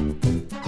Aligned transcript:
あ! 0.00 0.67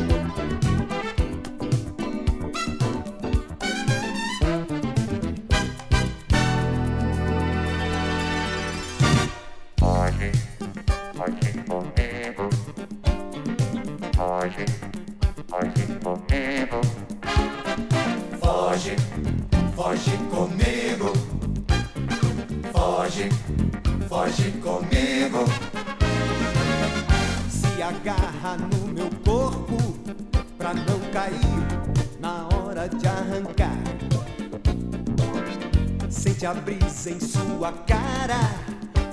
Em 37.06 37.18
sua 37.18 37.72
cara, 37.86 38.38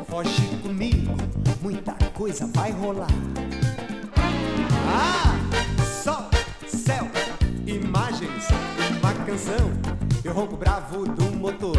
foge 0.10 0.58
comigo, 0.62 1.16
muita 1.62 1.94
coisa 2.14 2.46
vai 2.54 2.70
rolar. 2.72 3.08
Ah, 4.86 5.34
sol, 5.86 6.30
céu, 6.68 7.08
imagens, 7.66 8.46
uma 9.00 9.14
canção, 9.26 9.72
eu 10.22 10.34
ronco 10.34 10.58
bravo 10.58 11.06
do 11.06 11.32
motor. 11.38 11.78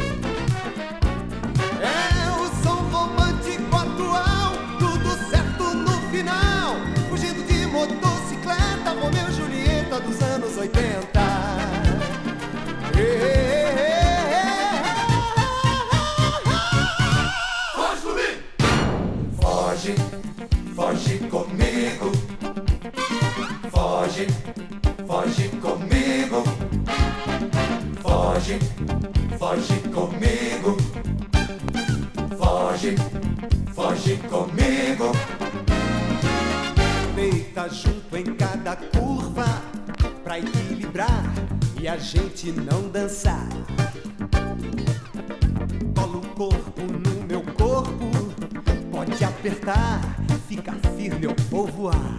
apertar, 49.58 50.00
fica 50.48 50.72
firme 50.96 51.24
eu 51.26 51.34
vou 51.50 51.66
voar. 51.66 52.16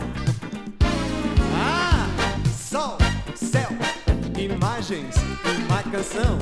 Ah, 1.56 2.08
sol, 2.52 2.98
céu, 3.36 3.70
imagens, 4.38 5.16
uma 5.66 5.82
canção, 5.84 6.38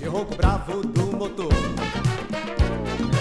eu 0.00 0.10
ronco 0.10 0.34
bravo 0.36 0.82
do 0.82 1.16
motor. 1.16 1.52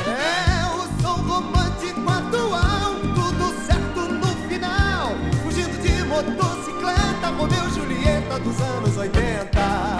É 0.07 0.65
o 0.75 1.01
som 1.01 1.21
romântico 1.21 2.09
atual, 2.09 2.95
tudo 3.15 3.65
certo 3.65 3.99
no 4.11 4.49
final, 4.49 5.11
fugindo 5.43 5.81
de 5.81 6.03
motocicleta, 6.05 7.29
Romeu 7.37 7.69
Julieta 7.69 8.39
dos 8.39 8.59
anos 8.59 8.97
80. 8.97 9.98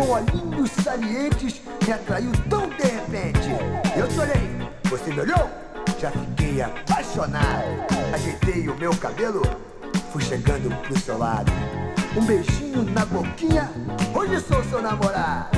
Com 0.00 0.12
olhinhos 0.12 0.70
salientes, 0.82 1.60
me 1.86 1.92
atraiu 1.92 2.32
tão 2.48 2.70
de 2.70 2.84
repente. 2.84 3.50
Eu 3.94 4.08
te 4.08 4.18
olhei, 4.18 4.50
você 4.84 5.12
me 5.12 5.20
olhou? 5.20 5.50
Já 5.98 6.10
fiquei 6.10 6.62
apaixonado. 6.62 7.66
Ajeitei 8.14 8.66
o 8.66 8.74
meu 8.76 8.96
cabelo, 8.96 9.42
fui 10.10 10.22
chegando 10.22 10.74
pro 10.84 10.98
seu 10.98 11.18
lado. 11.18 11.52
Um 12.16 12.24
beijinho 12.24 12.82
na 12.82 13.04
boquinha, 13.04 13.70
hoje 14.14 14.40
sou 14.40 14.64
seu 14.64 14.80
namorado. 14.80 15.50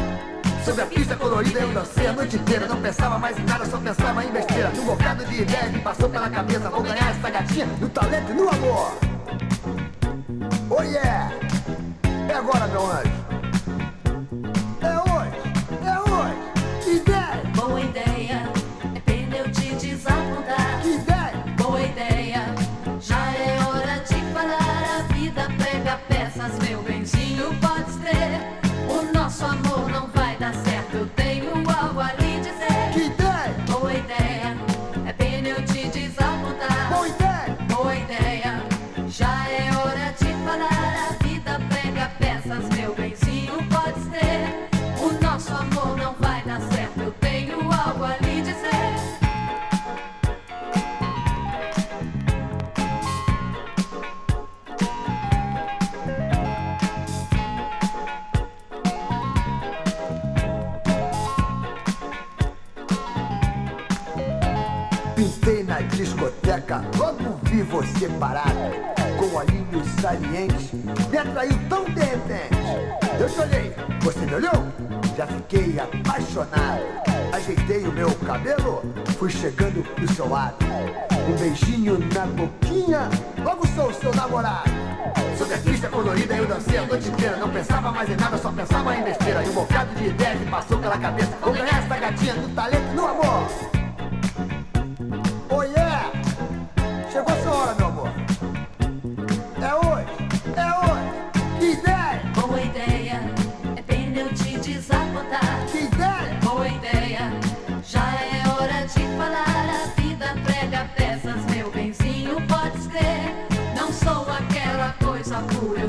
Sobre 0.65 0.83
a 0.83 0.87
pista 0.87 1.15
colorida 1.15 1.61
eu 1.61 1.73
dancei 1.73 2.09
a 2.09 2.13
noite 2.13 2.37
inteira 2.37 2.69
Não 2.69 2.81
pensava 2.81 3.19
mais 3.19 3.37
em 3.37 3.43
nada, 3.43 3.67
só 3.67 3.79
pensava 3.79 4.25
em 4.25 4.31
besteira 4.31 4.71
Um 4.79 4.85
bocado 4.85 5.25
de 5.25 5.43
ideia 5.43 5.69
me 5.69 5.81
passou 5.81 6.09
pela 6.09 6.31
cabeça 6.31 6.71
Vou 6.71 6.83
ganhar 6.83 7.11
essa 7.11 7.31
gatinha 7.31 7.67
no 7.81 7.89
talento 7.89 8.31
e 8.31 8.35
no 8.35 8.49
amor 8.49 8.93
Oh 10.71 10.83
yeah! 10.83 11.33
É 12.29 12.35
agora, 12.35 12.69
meu 12.69 12.87
anjo 12.89 13.22
você 67.73 68.07
parada 68.21 68.53
Com 69.19 69.35
olhinhos 69.35 69.89
salientes, 69.99 70.73
me 71.11 71.17
atraiu 71.17 71.59
tão 71.71 71.85
de 71.85 72.01
repente. 72.01 72.61
Eu 73.19 73.29
te 73.29 73.41
olhei, 73.41 73.75
você 74.03 74.21
me 74.21 74.35
olhou? 74.35 74.67
Já 75.17 75.27
fiquei 75.27 75.81
apaixonado. 75.81 76.83
Ajeitei 77.33 77.83
o 77.85 77.93
meu 77.93 78.11
cabelo, 78.27 78.83
fui 79.19 79.31
chegando 79.31 79.83
pro 79.95 80.13
seu 80.13 80.29
lado. 80.29 80.57
Um 81.29 81.37
beijinho 81.39 81.99
na 82.13 82.27
boquinha, 82.27 83.09
logo 83.43 83.67
sou 83.69 83.93
seu 83.95 84.15
namorado. 84.15 84.71
Sobre 85.39 85.55
a 85.55 85.59
pista 85.59 85.89
colorida 85.89 86.35
eu 86.35 86.47
dancei 86.47 86.77
a 86.77 86.87
noite 86.87 87.09
inteira. 87.09 87.37
Não 87.37 87.49
pensava 87.49 87.91
mais 87.91 88.11
em 88.11 88.17
nada, 88.17 88.37
só 88.37 88.53
pensava 88.53 88.95
em 88.97 89.03
besteira. 89.03 89.43
E 89.43 89.49
um 89.49 89.55
bocado 89.55 89.95
de 89.95 90.09
ideias 90.09 90.41
me 90.41 90.47
passou 90.47 90.79
pela 90.79 90.99
cabeça. 90.99 91.33
Vou 91.41 91.53
ganhar 91.53 91.83
essa 91.83 91.97
gatinha 91.97 92.35
no 92.35 92.49
talento 92.51 92.95
no 92.95 93.07
amor 93.07 93.72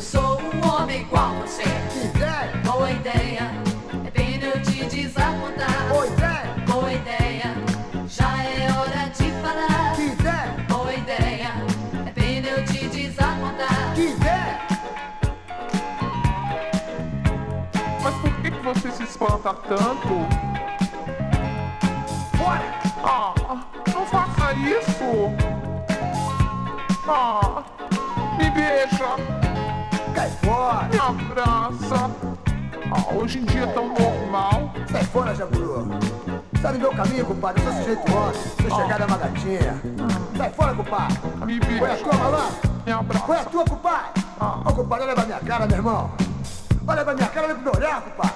sou 0.03 0.39
um 0.41 0.67
homem 0.67 1.01
igual 1.01 1.33
você. 1.35 1.63
Que 1.63 2.05
ideia, 2.07 2.51
Boa 2.63 2.91
ideia, 2.91 3.51
é 4.05 4.11
pena 4.11 4.45
eu 4.45 4.61
te 4.61 4.85
desapontar. 4.85 5.87
boa 5.89 6.05
ideia, 6.07 6.55
Boa 6.67 6.93
ideia, 6.93 7.55
já 8.07 8.43
é 8.43 8.71
hora 8.71 9.09
de 9.09 9.31
falar. 9.41 9.95
que 9.95 10.01
ideia, 10.03 10.55
Boa 10.67 10.93
ideia, 10.93 11.51
é 12.05 12.11
pena 12.11 12.47
eu 12.49 12.65
te 12.65 12.87
desapontar. 12.87 13.93
que 13.95 14.01
ideia. 14.09 14.59
Mas 18.03 18.13
por 18.15 18.31
que, 18.41 18.49
você 18.51 18.91
se 18.91 19.03
espanta 19.03 19.53
tanto? 19.53 20.27
Fora, 22.37 22.73
Ah, 23.05 23.33
não 23.93 24.05
faça 24.05 24.53
isso! 24.53 25.33
Ah, 27.07 27.63
me 28.37 28.49
beija, 28.51 29.17
fora. 30.43 30.87
me 30.89 30.99
abraça. 30.99 32.11
Ah, 32.91 33.13
hoje 33.15 33.39
em 33.39 33.45
dia 33.45 33.63
é 33.63 33.67
tão 33.67 33.87
normal. 33.89 34.71
Sai 34.91 35.03
fora, 35.05 35.33
Jaburu. 35.35 35.87
Sai 36.61 36.73
do 36.73 36.79
meu 36.79 36.91
caminho, 36.93 37.25
compadre. 37.25 37.63
Eu 37.63 37.71
sou 37.71 37.81
sujeito 37.81 38.15
homem. 38.15 38.33
Sou 38.69 38.81
chegada 38.81 39.05
uma 39.07 39.17
gatinha. 39.17 39.81
Sai 40.37 40.49
fora, 40.51 40.73
compadre. 40.75 41.17
Me 41.45 41.59
Foi 41.59 41.75
a 41.89 41.93
beija, 41.93 42.03
tua, 42.03 42.13
malandro? 42.13 42.47
me 42.63 42.83
Foi 42.83 42.91
a 42.93 42.99
abraça. 42.99 43.49
tua, 43.49 43.65
compadre? 43.65 44.23
Ô, 44.65 44.73
compadre, 44.73 45.05
olha 45.05 45.15
pra 45.15 45.25
minha 45.25 45.39
cara, 45.39 45.65
meu 45.67 45.77
irmão. 45.77 46.11
Olha 46.87 47.03
pra 47.05 47.13
minha 47.15 47.27
cara, 47.27 47.45
olha 47.47 47.55
pro 47.55 47.63
meu 47.63 47.73
olhar, 47.75 48.01
compadre. 48.01 48.33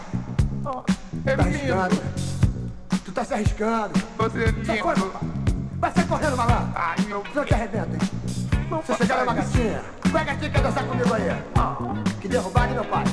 Ah, 0.65 0.83
é 1.25 1.35
Tá 1.35 1.43
arriscando. 1.43 1.95
lindo, 1.95 2.99
Tu 3.05 3.11
tá 3.11 3.25
se 3.25 3.33
arriscando. 3.33 3.93
você 4.17 4.43
é 4.43 4.65
Sai 4.65 4.77
fora, 4.79 4.95
lindo. 4.99 5.09
compadre. 5.11 5.37
Vai 5.79 5.91
sair 5.91 6.07
correndo, 6.07 6.37
malandro. 6.37 6.67
Ai, 6.75 6.95
meu 7.07 7.23
Senão 7.31 7.45
te 7.45 7.53
arrebenta, 7.53 7.89
hein? 7.93 8.11
Não 8.69 8.81
Se 8.83 8.93
chegar 8.95 9.25
isso. 9.25 9.33
gatinha, 9.35 9.81
qual 10.11 10.17
é 10.17 10.21
a 10.21 10.23
gatinha 10.25 10.49
que 10.49 10.55
quer 10.55 10.61
dançar 10.63 10.83
comigo 10.83 11.13
aí? 11.13 11.43
Que 12.21 12.27
derrubar, 12.27 12.67
hein, 12.67 12.73
meu 12.73 12.85
pai? 12.85 13.03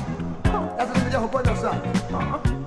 Essa 0.77 0.93
não 0.93 1.01
me 1.03 1.09
derrubou, 1.09 1.41
meu 1.45 1.55
santo. 1.55 1.81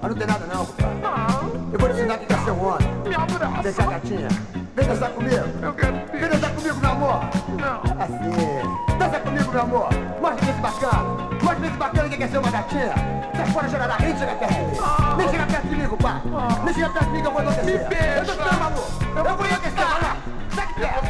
Mas 0.00 0.10
não 0.10 0.16
tem 0.16 0.26
nada 0.26 0.46
não, 0.46 0.66
compadre. 0.66 0.98
Ah, 1.04 1.26
Eu 1.72 1.78
vou 1.78 1.88
te 1.88 1.94
ensinar 1.96 2.14
o 2.14 2.18
que 2.18 2.32
é 2.32 2.38
ser 2.38 2.50
um 2.52 2.66
homem. 2.66 2.88
me 2.88 3.02
Vem 3.04 3.12
cá, 3.12 3.22
abraça. 3.22 3.82
gatinha. 3.90 4.28
Vem 4.76 4.86
dançar 4.86 5.10
comigo. 5.10 5.36
Eu 5.62 5.72
quero 5.74 5.92
Vem 6.12 6.28
dançar 6.30 6.50
comigo, 6.54 6.76
meu 6.80 6.90
amor. 6.90 7.20
Não. 7.60 8.02
Assim. 8.02 8.98
Dança 8.98 9.20
comigo, 9.20 9.50
meu 9.52 9.62
amor. 9.62 9.88
Mostra 10.20 10.50
esse 10.50 10.60
bacana. 10.60 11.02
Mostra 11.42 11.66
esse 11.66 11.76
bacana 11.76 12.08
que 12.08 12.16
quer 12.16 12.28
ser 12.28 12.38
uma 12.38 12.50
gatinha. 12.50 12.92
Sai 13.36 13.46
fora, 13.52 13.68
chorará. 13.68 13.96
Nem 14.00 14.16
chega 14.16 14.34
perto 14.34 14.54
de 14.54 14.60
mim. 14.60 14.76
Nem 15.18 15.28
chega 15.28 15.46
perto 15.46 15.66
de 15.68 15.76
mim, 15.76 15.88
pai. 15.96 16.22
Nem 16.64 16.74
chega 16.74 16.88
perto 16.90 17.04
de 17.06 17.10
mim 17.12 17.20
que 17.20 17.26
eu 17.26 17.32
vou 17.32 17.42
enlouquecer. 17.42 17.64
Me 17.82 17.88
beija. 17.88 18.14
Eu 18.18 18.26
tô 18.26 18.32
ficando 18.32 18.60
maluco. 18.60 19.04
Eu 19.16 19.24
vou 19.36 19.46
enlouquecer, 19.46 19.86
vai 19.86 20.02
lá. 20.02 20.16
Sai 20.54 20.66
de 20.68 20.74
perto. 20.74 21.07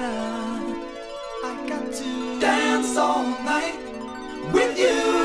I 0.00 1.66
got 1.68 1.92
to 1.92 2.40
dance 2.40 2.96
all 2.96 3.24
night 3.44 3.78
with 4.52 4.78
you. 4.78 5.17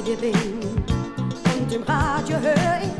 And 0.00 0.08
Und 0.08 1.72
im 1.74 1.82
Radio 1.82 2.38
höre 2.38 2.80
ich 2.82 2.99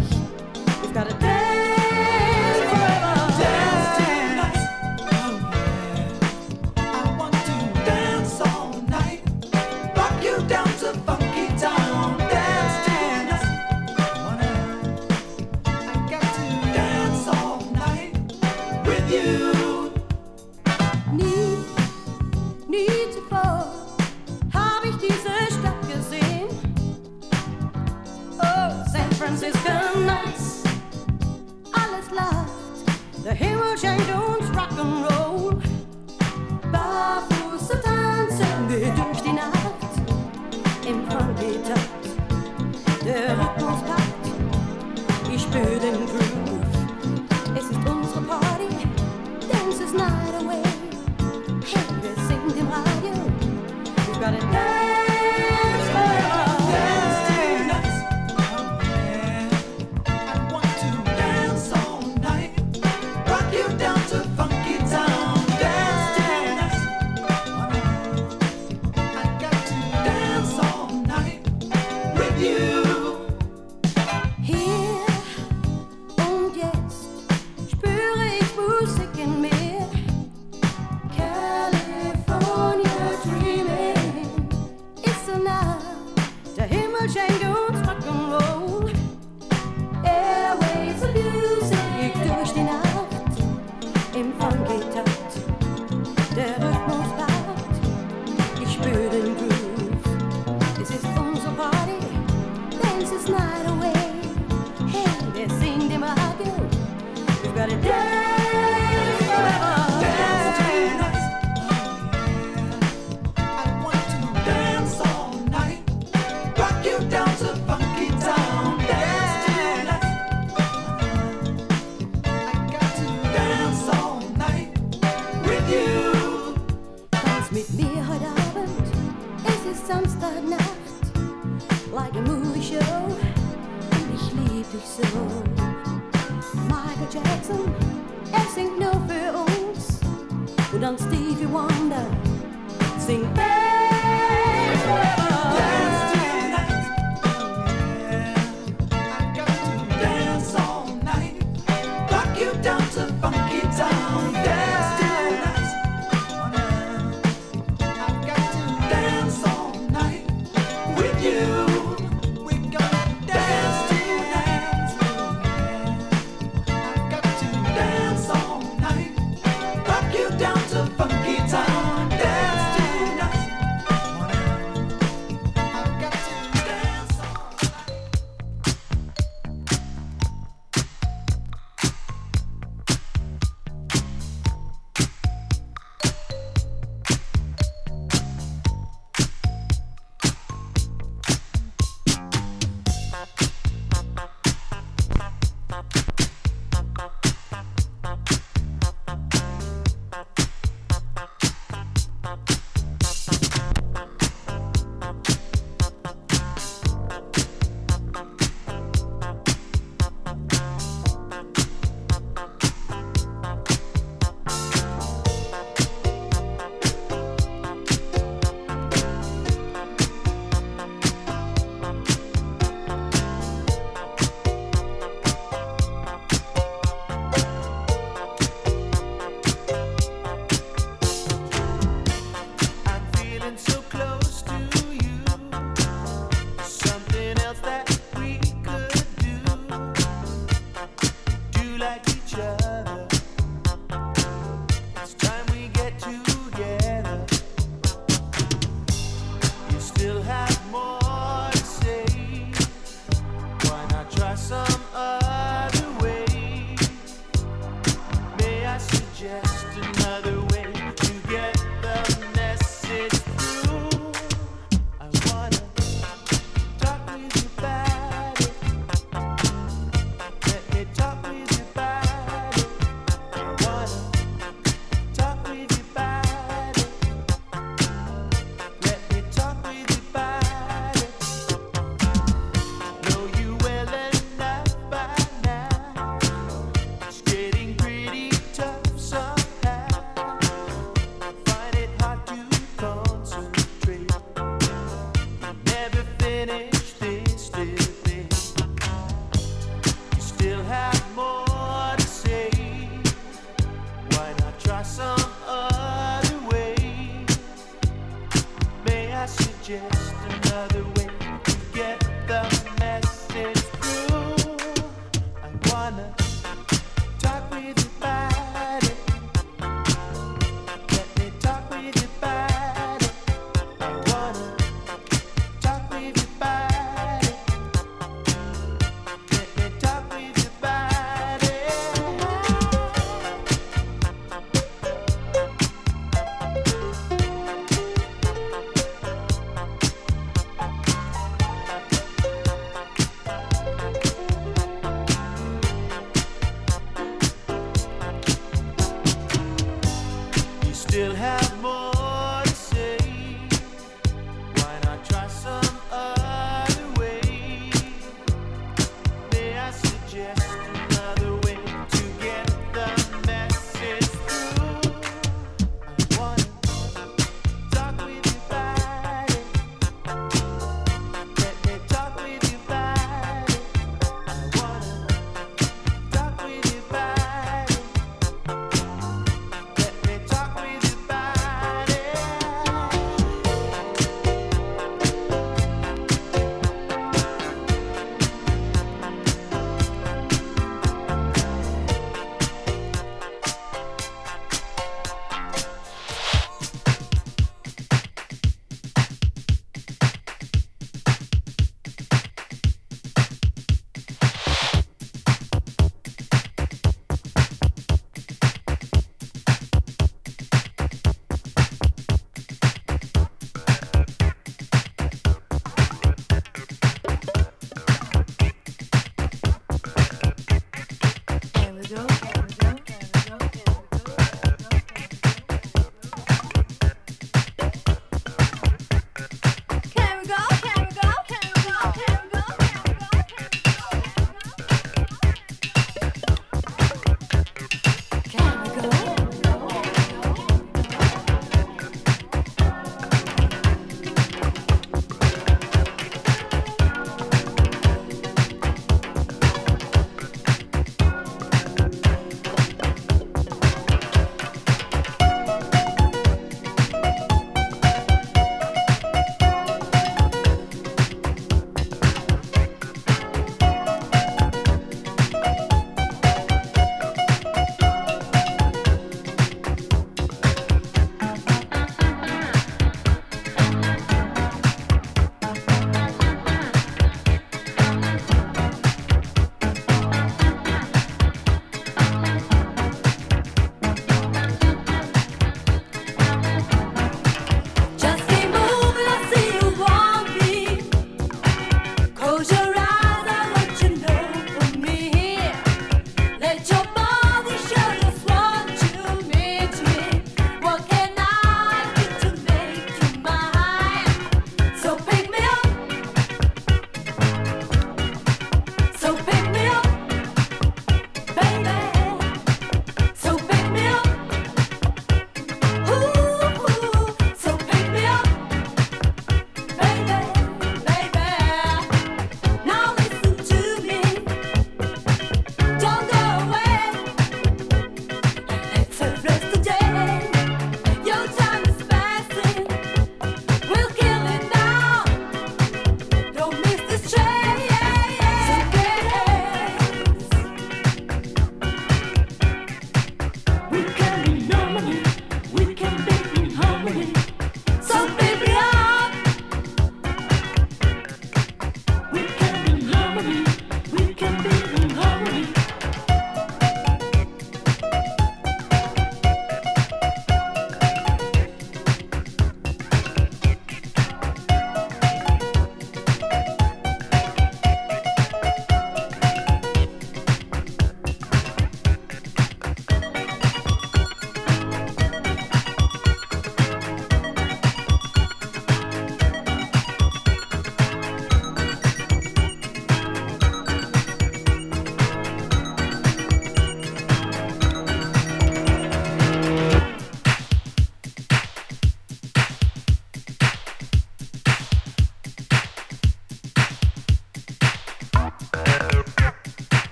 rock 34.81 34.95
and 34.95 35.03
roll. 35.03 35.10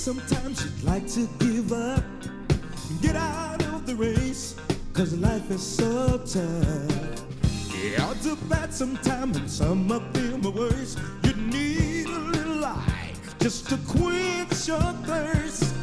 sometimes 0.00 0.64
you'd 0.64 0.82
like 0.82 1.06
to 1.06 1.28
give 1.38 1.72
up. 1.72 2.02
Get 3.02 3.16
out 3.16 3.62
of 3.66 3.84
the 3.84 3.94
race, 3.94 4.56
cause 4.94 5.12
life 5.18 5.50
is 5.50 5.62
so 5.62 6.16
tough. 6.24 7.24
Yeah, 7.76 8.06
odds 8.06 8.26
are 8.26 8.36
bad 8.48 8.72
sometimes, 8.72 9.36
and 9.36 9.50
some 9.50 9.92
of 9.92 10.10
them 10.14 10.46
are 10.46 10.52
worse. 10.52 10.96
You 11.22 11.34
need 11.34 12.06
a 12.06 12.18
little 12.18 12.56
light 12.56 13.12
just 13.40 13.68
to 13.68 13.76
quench 13.86 14.68
your 14.68 14.80
thirst. 15.04 15.74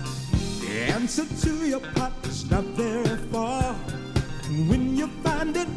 The 0.61 0.73
answer 0.97 1.25
to 1.43 1.67
your 1.67 1.81
pot 1.93 2.13
is 2.23 2.49
not 2.49 2.65
there 2.75 3.17
far. 3.31 3.75
When 4.67 4.97
you 4.97 5.07
find 5.23 5.55
it, 5.55 5.67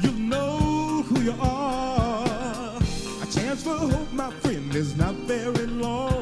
you'll 0.00 0.24
know 0.34 1.02
who 1.06 1.20
you 1.20 1.34
are. 1.40 2.78
A 3.22 3.26
chance 3.30 3.62
for 3.62 3.78
hope, 3.78 4.12
my 4.12 4.32
friend, 4.42 4.74
is 4.74 4.96
not 4.96 5.14
very 5.30 5.68
long. 5.68 6.15